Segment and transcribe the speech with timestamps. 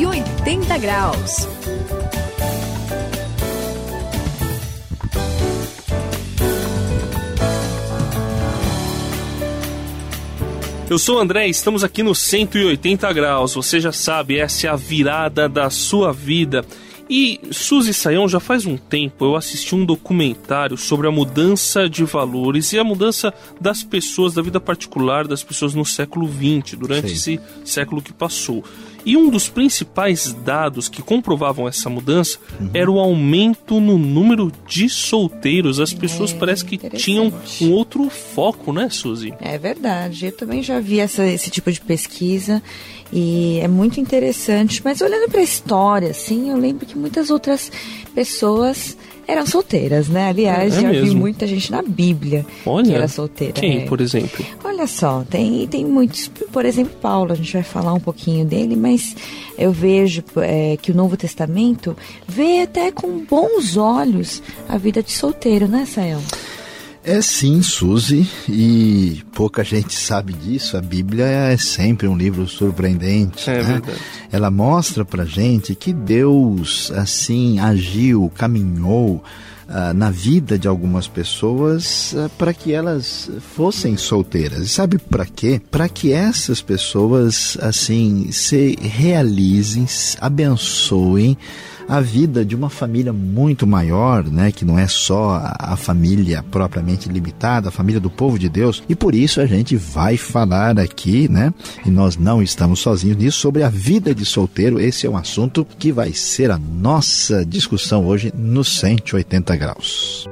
[0.00, 1.46] 180 graus.
[10.88, 13.54] Eu sou o André, estamos aqui no 180 graus.
[13.54, 16.64] Você já sabe, essa é a virada da sua vida.
[17.10, 22.04] E Suzy Saião, já faz um tempo eu assisti um documentário sobre a mudança de
[22.04, 27.08] valores e a mudança das pessoas, da vida particular das pessoas no século XX, durante
[27.08, 27.14] Sim.
[27.14, 28.64] esse século que passou.
[29.04, 32.70] E um dos principais dados que comprovavam essa mudança uhum.
[32.74, 35.80] era o aumento no número de solteiros.
[35.80, 39.32] As pessoas é, parece que tinham um outro foco, né, Suzy?
[39.40, 40.26] É verdade.
[40.26, 42.62] Eu também já vi essa, esse tipo de pesquisa
[43.12, 44.82] e é muito interessante.
[44.84, 47.70] Mas olhando para a história, assim, eu lembro que muitas outras
[48.14, 48.96] pessoas
[49.30, 50.28] eram solteiras, né?
[50.28, 51.06] Aliás, é já mesmo?
[51.06, 53.52] vi muita gente na Bíblia Olha, que era solteira.
[53.52, 53.86] Quem, é.
[53.86, 54.44] por exemplo?
[54.62, 56.28] Olha só, tem, tem muitos.
[56.28, 59.14] Por exemplo, Paulo, a gente vai falar um pouquinho dele, mas
[59.56, 65.12] eu vejo é, que o Novo Testamento vê até com bons olhos a vida de
[65.12, 66.20] solteiro, né, Sayão?
[67.02, 70.76] É sim, Suzy, e pouca gente sabe disso.
[70.76, 73.48] A Bíblia é sempre um livro surpreendente.
[73.48, 73.62] É né?
[73.62, 73.98] verdade.
[74.30, 79.24] Ela mostra pra gente que Deus, assim, agiu, caminhou
[79.66, 84.60] uh, na vida de algumas pessoas uh, para que elas fossem solteiras.
[84.60, 85.58] E sabe para quê?
[85.70, 89.86] Para que essas pessoas, assim, se realizem,
[90.20, 91.38] abençoem
[91.90, 97.08] a vida de uma família muito maior, né, que não é só a família propriamente
[97.08, 98.80] limitada, a família do povo de Deus.
[98.88, 101.52] E por isso a gente vai falar aqui, né,
[101.84, 104.78] e nós não estamos sozinhos nisso, sobre a vida de solteiro.
[104.78, 110.29] Esse é um assunto que vai ser a nossa discussão hoje no 180 graus.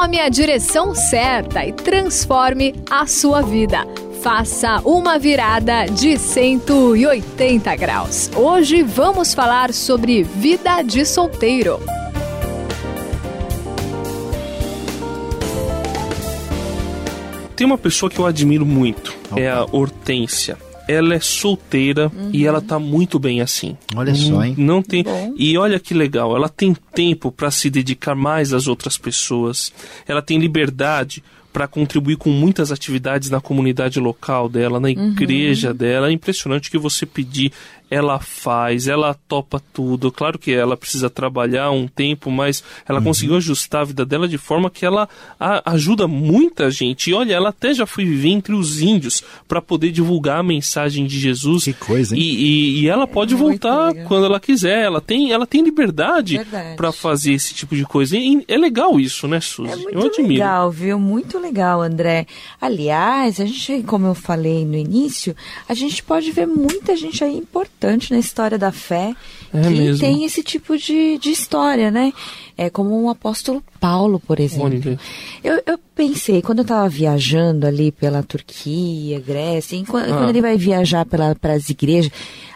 [0.00, 3.86] Tome a direção certa e transforme a sua vida.
[4.22, 8.30] Faça uma virada de 180 graus.
[8.34, 11.78] Hoje vamos falar sobre vida de solteiro.
[17.54, 20.56] Tem uma pessoa que eu admiro muito, é a Hortência
[20.90, 22.30] ela é solteira uhum.
[22.32, 23.76] e ela tá muito bem assim.
[23.94, 24.56] Olha só, hein?
[24.58, 25.04] Não tem.
[25.04, 25.34] Bom.
[25.36, 29.72] E olha que legal, ela tem tempo para se dedicar mais às outras pessoas.
[30.06, 35.10] Ela tem liberdade para contribuir com muitas atividades na comunidade local dela, na uhum.
[35.10, 35.76] igreja uhum.
[35.76, 36.08] dela.
[36.08, 37.52] É impressionante que você pedir
[37.90, 40.12] ela faz, ela topa tudo.
[40.12, 43.06] Claro que ela precisa trabalhar um tempo, mas ela uhum.
[43.06, 45.08] conseguiu ajustar a vida dela de forma que ela
[45.38, 47.10] a, ajuda muita gente.
[47.10, 51.04] E olha, ela até já foi viver entre os índios para poder divulgar a mensagem
[51.04, 51.64] de Jesus.
[51.64, 52.22] Que coisa, hein?
[52.22, 54.84] E, e, e ela pode é voltar quando ela quiser.
[54.84, 56.40] Ela tem, ela tem liberdade
[56.76, 58.16] para fazer esse tipo de coisa.
[58.16, 59.72] E é legal isso, né, Suzy?
[59.72, 60.28] É muito eu admiro.
[60.28, 60.98] legal, viu?
[60.98, 62.26] Muito legal, André.
[62.60, 65.34] Aliás, a gente, como eu falei no início,
[65.68, 69.14] a gente pode ver muita gente aí importante na história da fé
[69.52, 69.98] é que mesmo.
[69.98, 72.12] tem esse tipo de, de história, né?
[72.56, 74.98] É como o apóstolo Paulo, por exemplo.
[75.42, 80.18] Eu, eu pensei, quando eu estava viajando ali pela Turquia, Grécia, quando, ah.
[80.18, 82.12] quando ele vai viajar para as igrejas,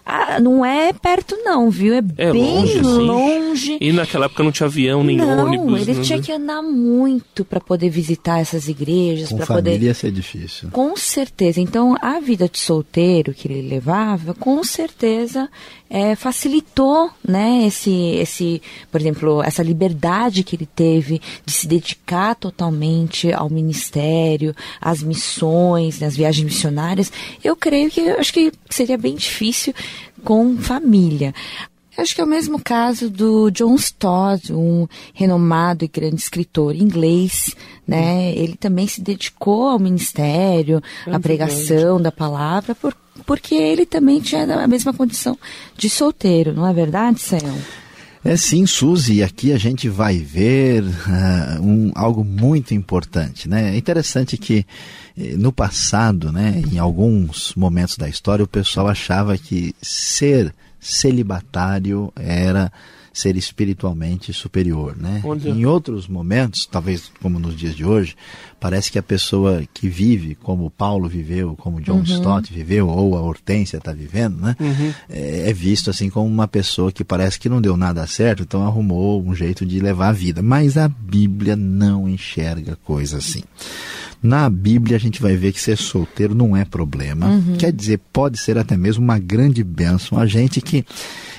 [0.06, 1.94] ah, não é perto não, viu?
[1.94, 3.78] É, é bem longe, longe.
[3.80, 5.80] E naquela época não tinha avião nem não, ônibus.
[5.80, 6.02] ele né?
[6.02, 9.30] tinha que andar muito para poder visitar essas igrejas.
[9.30, 9.86] Com família poder...
[9.86, 10.68] ia ser difícil.
[10.70, 11.58] Com certeza.
[11.58, 15.48] Então, a vida de solteiro que ele levava, com certeza
[15.88, 18.60] é, facilitou, né, esse, esse,
[18.90, 26.00] por exemplo, essa liberdade que ele teve de se dedicar totalmente ao ministério, às missões,
[26.00, 27.12] nas viagens missionárias.
[27.42, 29.72] Eu creio que, acho que seria bem difícil
[30.22, 31.34] com família.
[31.96, 37.54] Acho que é o mesmo caso do John Stott, um renomado e grande escritor inglês,
[37.86, 38.32] né?
[38.34, 44.42] Ele também se dedicou ao ministério, à pregação da palavra, por, porque ele também tinha
[44.42, 45.38] a mesma condição
[45.76, 47.56] de solteiro, não é verdade, Sayão?
[48.26, 53.46] É sim, Suzy, aqui a gente vai ver uh, um, algo muito importante.
[53.50, 53.74] Né?
[53.74, 54.64] É interessante que
[55.14, 62.10] eh, no passado, né, em alguns momentos da história, o pessoal achava que ser celibatário
[62.16, 62.72] era
[63.14, 65.22] ser espiritualmente superior, né?
[65.24, 65.48] Onde?
[65.48, 68.16] Em outros momentos, talvez como nos dias de hoje,
[68.58, 72.02] parece que a pessoa que vive como Paulo viveu, como John uhum.
[72.02, 74.56] Stott viveu, ou a Hortência está vivendo, né?
[74.58, 74.92] Uhum.
[75.08, 78.66] É, é, visto assim como uma pessoa que parece que não deu nada certo, então
[78.66, 80.42] arrumou um jeito de levar a vida.
[80.42, 83.44] Mas a Bíblia não enxerga coisa assim.
[84.24, 87.26] Na Bíblia a gente vai ver que ser solteiro não é problema.
[87.26, 87.56] Uhum.
[87.58, 90.18] Quer dizer, pode ser até mesmo uma grande bênção.
[90.18, 90.82] A gente que,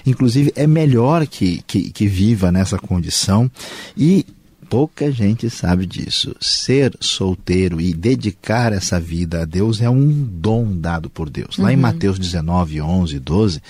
[0.06, 3.50] inclusive, é melhor que, que, que viva nessa condição.
[3.98, 4.26] E
[4.70, 6.36] Pouca gente sabe disso.
[6.40, 11.58] Ser solteiro e dedicar essa vida a Deus é um dom dado por Deus.
[11.58, 11.82] Lá em uhum.
[11.82, 13.62] Mateus 19, 11, 12,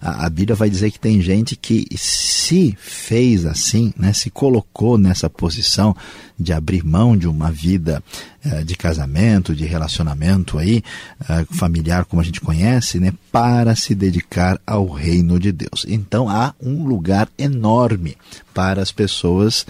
[0.00, 4.96] a, a, Bíblia vai dizer que tem gente que se fez assim, né, se colocou
[4.96, 5.96] nessa posição
[6.38, 8.02] de abrir mão de uma vida
[8.44, 10.82] uh, de casamento, de relacionamento aí,
[11.22, 15.84] uh, familiar como a gente conhece, né, para se dedicar ao reino de Deus.
[15.88, 18.16] Então há um lugar enorme
[18.54, 19.66] para as pessoas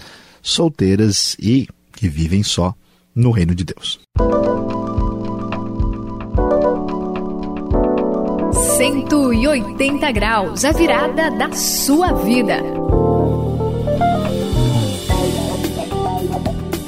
[0.47, 2.73] solteiras e que vivem só
[3.13, 3.99] no reino de Deus.
[8.77, 12.61] 180 graus, a virada da sua vida.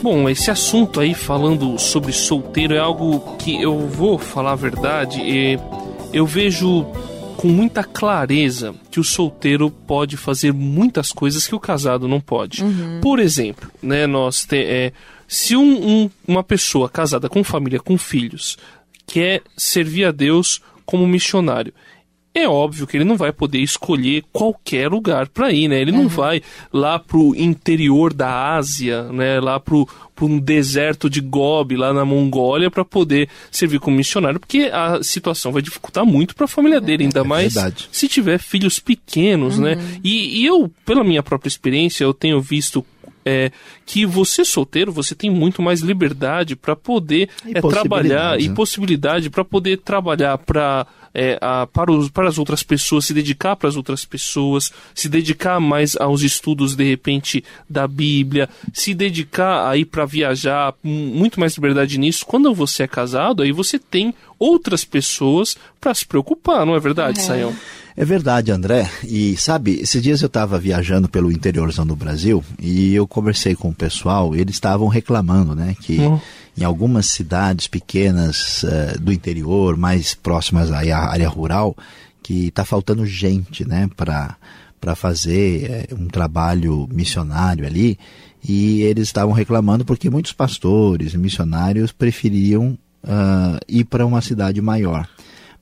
[0.01, 5.19] Bom, esse assunto aí falando sobre solteiro é algo que eu vou falar a verdade,
[6.13, 6.85] eu vejo
[7.39, 12.61] com muita clareza que o solteiro pode fazer muitas coisas que o casado não pode.
[12.61, 12.99] Uhum.
[13.01, 14.91] Por exemplo, né, nós te, é,
[15.25, 18.57] se um, um, uma pessoa casada com família, com filhos,
[19.07, 21.73] quer servir a Deus como missionário,
[22.33, 25.81] é óbvio que ele não vai poder escolher qualquer lugar para ir, né?
[25.81, 26.03] Ele uhum.
[26.03, 26.41] não vai
[26.71, 29.39] lá pro interior da Ásia, né?
[29.39, 34.39] Lá pro, pro um deserto de Gobi, lá na Mongólia, para poder servir como missionário,
[34.39, 37.55] porque a situação vai dificultar muito para a família dele, ainda é mais
[37.91, 39.73] se tiver filhos pequenos, né?
[39.73, 39.81] uhum.
[39.81, 39.99] né?
[40.03, 42.85] E, e eu, pela minha própria experiência, eu tenho visto
[43.25, 43.51] é,
[43.85, 49.45] que você solteiro você tem muito mais liberdade para poder é, trabalhar e possibilidade para
[49.45, 53.75] poder trabalhar para é, a, para, os, para as outras pessoas, se dedicar para as
[53.75, 60.05] outras pessoas, se dedicar mais aos estudos, de repente, da Bíblia, se dedicar aí para
[60.05, 62.25] viajar, muito mais liberdade nisso.
[62.25, 67.19] Quando você é casado, aí você tem outras pessoas para se preocupar, não é verdade,
[67.19, 67.23] é.
[67.23, 67.55] Sayão?
[67.95, 68.89] É verdade, André.
[69.03, 73.69] E sabe, esses dias eu estava viajando pelo interiorzão do Brasil e eu conversei com
[73.69, 76.19] o pessoal e eles estavam reclamando, né, que hum
[76.59, 81.75] em algumas cidades pequenas uh, do interior, mais próximas à área rural,
[82.21, 87.97] que está faltando gente né, para fazer uh, um trabalho missionário ali.
[88.47, 94.61] E eles estavam reclamando porque muitos pastores e missionários preferiam uh, ir para uma cidade
[94.61, 95.07] maior.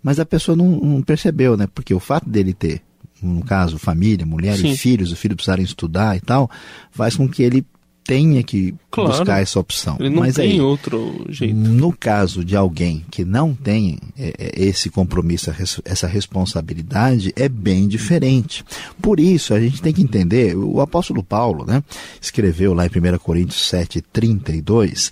[0.08, 1.68] Mas a pessoa não, não, percebeu, né?
[1.68, 2.82] Porque o fato dele ter,
[3.22, 4.70] no caso, família, mulher Sim.
[4.70, 6.50] e filhos, os filhos precisarem estudar e tal,
[6.90, 7.66] faz com que ele
[8.08, 9.98] tenha que claro, buscar essa opção.
[10.00, 11.54] Ele não Mas tem aí, outro jeito.
[11.54, 17.86] No caso de alguém que não tem é, é, esse compromisso, essa responsabilidade, é bem
[17.86, 18.64] diferente.
[19.02, 21.84] Por isso, a gente tem que entender, o apóstolo Paulo né,
[22.22, 25.12] escreveu lá em 1 Coríntios 7, 32,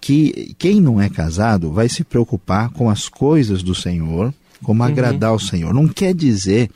[0.00, 4.32] que quem não é casado vai se preocupar com as coisas do Senhor,
[4.62, 4.88] como uhum.
[4.88, 5.74] agradar ao Senhor.
[5.74, 6.70] Não quer dizer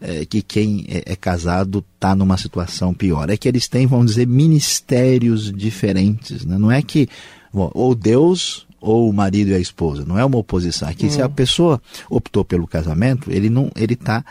[0.00, 3.30] é, que quem é, é casado está numa situação pior.
[3.30, 6.44] É que eles têm, vamos dizer, ministérios diferentes.
[6.44, 6.56] Né?
[6.58, 7.08] Não é que
[7.52, 10.04] bom, ou Deus ou o marido e a esposa.
[10.04, 10.88] Não é uma oposição.
[10.88, 11.10] Aqui, hum.
[11.10, 14.24] se a pessoa optou pelo casamento, ele não, ele está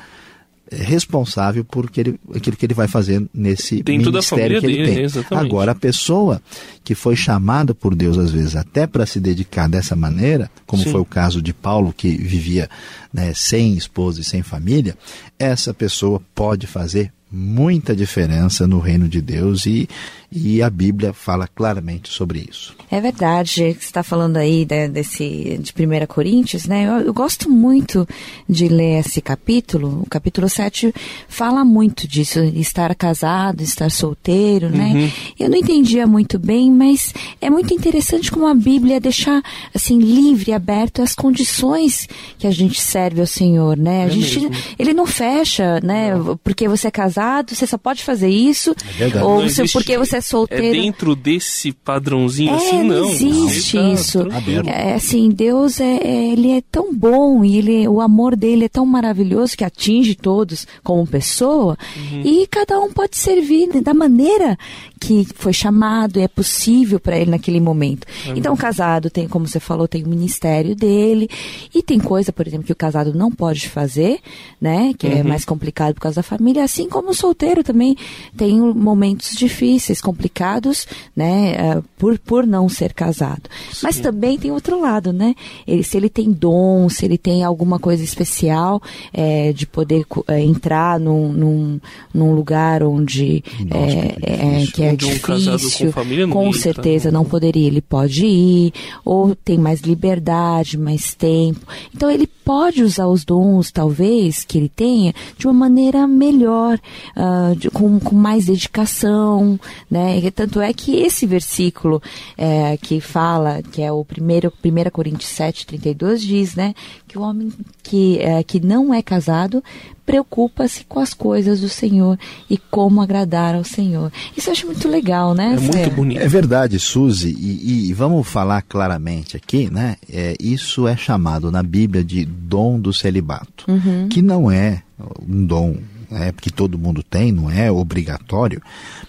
[0.71, 5.03] responsável por aquilo que ele vai fazer nesse Dentro ministério que ele dele, tem.
[5.03, 5.45] Exatamente.
[5.45, 6.41] Agora, a pessoa
[6.83, 10.91] que foi chamada por Deus, às vezes, até para se dedicar dessa maneira, como Sim.
[10.91, 12.69] foi o caso de Paulo, que vivia
[13.13, 14.97] né, sem esposa e sem família,
[15.39, 19.87] essa pessoa pode fazer muita diferença no reino de Deus e,
[20.31, 22.75] e a Bíblia fala claramente sobre isso.
[22.91, 26.85] É verdade, você está falando aí de, desse de 1 Coríntios, né?
[26.85, 28.07] Eu, eu, gosto muito
[28.47, 30.03] de ler esse capítulo.
[30.05, 30.93] O capítulo 7
[31.29, 34.85] fala muito disso, estar casado, estar solteiro, né?
[34.87, 35.01] uhum.
[35.01, 35.11] né?
[35.39, 39.41] Eu não entendia muito bem, mas é muito interessante como a Bíblia deixa
[39.73, 42.07] assim livre, aberto as condições
[42.37, 44.03] que a gente serve ao Senhor, né?
[44.03, 44.55] A é gente, mesmo.
[44.77, 46.15] ele não fecha, né?
[46.15, 46.37] Não.
[46.37, 50.21] Porque você é casado, você só pode fazer isso, é ou você, porque você é
[50.21, 50.65] solteiro.
[50.65, 53.93] É dentro desse padrãozinho é, assim não, não existe não.
[53.93, 54.19] isso.
[54.65, 58.69] É, assim, Deus é, é, ele é tão bom e ele, o amor dele é
[58.69, 62.21] tão maravilhoso que atinge todos como pessoa uhum.
[62.23, 64.57] e cada um pode servir da maneira
[64.99, 68.05] que foi chamado e é possível para ele naquele momento.
[68.25, 68.33] Uhum.
[68.35, 71.29] Então, o casado tem, como você falou, tem o ministério dele
[71.73, 74.19] e tem coisa, por exemplo, que o casado não pode fazer,
[74.59, 74.93] né?
[74.97, 75.17] Que é uhum.
[75.17, 77.95] é mais complicado por causa da família, assim como o solteiro também
[78.35, 81.75] tem momentos difíceis, complicados, né?
[81.77, 83.49] Uh, por, por não ser casado.
[83.73, 83.81] Sim.
[83.83, 85.35] Mas também tem outro lado, né?
[85.67, 90.39] Ele, se ele tem dom, se ele tem alguma coisa especial é, de poder é,
[90.39, 91.79] entrar num, num,
[92.13, 97.67] num, lugar onde Nossa, é, que é, difícil, com, com certeza não poderia.
[97.67, 98.73] Ele pode ir,
[99.03, 101.67] ou tem mais liberdade, mais tempo.
[101.93, 106.79] Então ele pode usar os dons, talvez, que ele tenha, de uma maneira melhor,
[107.17, 109.59] uh, de, com, com mais dedicação,
[109.91, 109.96] né?
[109.97, 110.19] Né?
[110.19, 112.01] E tanto é que esse versículo
[112.37, 116.75] é, que fala, que é o primeiro, 1 Coríntios 7, 32, diz, né?
[117.07, 117.51] Que o homem
[117.81, 119.63] que, é, que não é casado
[120.05, 122.17] preocupa-se com as coisas do Senhor
[122.49, 124.09] e como agradar ao Senhor.
[124.37, 125.57] Isso eu acho muito legal, né?
[125.57, 126.21] É muito bonito.
[126.21, 129.97] É verdade, Suzy, e, e, vamos falar claramente aqui, né?
[130.09, 134.07] É, isso é chamado na Bíblia de dom do celibato, uhum.
[134.07, 134.81] que não é
[135.27, 135.75] um dom
[136.11, 138.61] é, que todo mundo tem, não é obrigatório,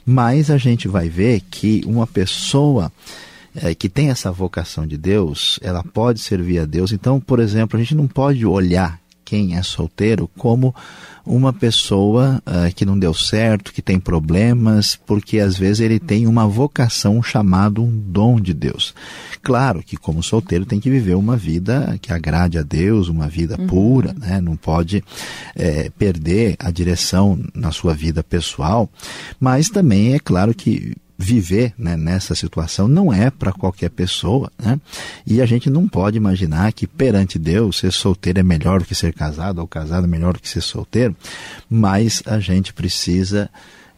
[0.05, 2.93] mas a gente vai ver que uma pessoa
[3.55, 6.93] é, que tem essa vocação de Deus, ela pode servir a Deus.
[6.93, 10.75] Então, por exemplo, a gente não pode olhar quem é solteiro como
[11.27, 16.27] uma pessoa uh, que não deu certo, que tem problemas, porque às vezes ele tem
[16.27, 18.95] uma vocação chamado um dom de Deus.
[19.43, 23.57] Claro que como solteiro tem que viver uma vida que agrade a Deus, uma vida
[23.59, 23.67] uhum.
[23.67, 24.41] pura, né?
[24.41, 25.03] não pode
[25.55, 28.89] é, perder a direção na sua vida pessoal,
[29.41, 34.81] mas também é claro que viver né, nessa situação não é para qualquer pessoa, né?
[35.27, 38.95] E a gente não pode imaginar que perante Deus ser solteiro é melhor do que
[38.95, 41.17] ser casado ou casado é melhor do que ser solteiro,
[41.69, 43.51] mas a gente precisa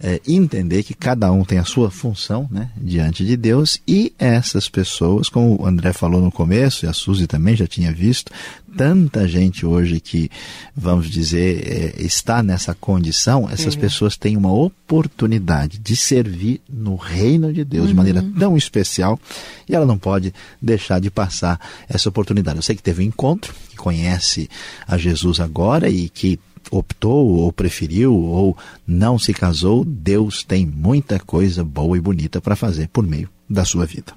[0.02, 4.69] é, entender que cada um tem a sua função né, diante de Deus e essas
[4.69, 8.33] pessoas, como o André falou no começo, e a Suzy também já tinha visto,
[8.76, 10.30] tanta gente hoje que,
[10.75, 11.66] vamos dizer,
[11.99, 13.80] é, está nessa condição, essas uhum.
[13.80, 17.90] pessoas têm uma oportunidade de servir no reino de Deus uhum.
[17.90, 18.33] de maneira uhum.
[18.33, 19.21] tão especial
[19.69, 22.57] e ela não pode deixar de passar essa oportunidade.
[22.57, 24.49] Eu sei que teve um encontro, que conhece
[24.87, 26.38] a Jesus agora e que
[26.71, 32.57] optou ou preferiu ou não se casou, Deus tem muita coisa boa e bonita para
[32.57, 34.14] fazer por meio da sua vida.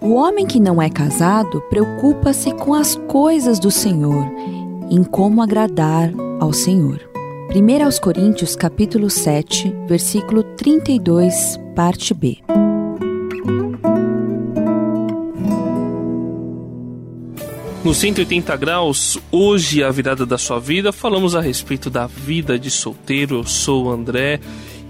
[0.00, 4.30] O homem que não é casado preocupa-se com as coisas do Senhor,
[4.90, 7.00] em como agradar ao Senhor.
[7.54, 12.38] 1 aos Coríntios capítulo 7, versículo 32, parte B.
[17.84, 22.70] No 180 graus, hoje a virada da sua vida, falamos a respeito da vida de
[22.70, 23.36] solteiro.
[23.36, 24.40] Eu sou o André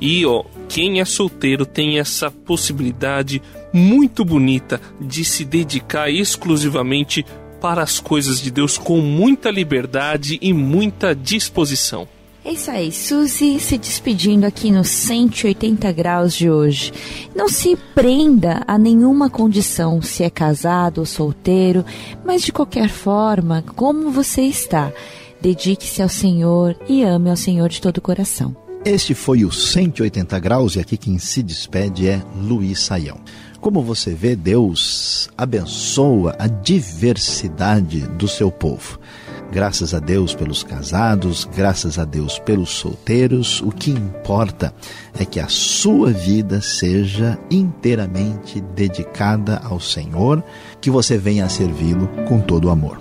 [0.01, 7.27] e ó, quem é solteiro tem essa possibilidade muito bonita de se dedicar exclusivamente
[7.61, 12.07] para as coisas de Deus com muita liberdade e muita disposição.
[12.45, 16.93] É isso aí, Suzy se despedindo aqui no 180 graus de hoje.
[17.35, 21.83] Não se prenda a nenhuma condição, se é casado ou solteiro,
[22.23, 24.93] mas de qualquer forma, como você está,
[25.41, 28.55] dedique-se ao Senhor e ame ao Senhor de todo o coração.
[28.85, 33.19] Este foi o 180 graus e aqui quem se despede é Luiz Saião.
[33.59, 39.01] Como você vê, Deus abençoa a diversidade do seu povo.
[39.53, 43.61] Graças a Deus pelos casados, graças a Deus pelos solteiros.
[43.61, 44.75] O que importa
[45.19, 50.43] é que a sua vida seja inteiramente dedicada ao Senhor,
[50.81, 53.01] que você venha a servi-lo com todo o amor.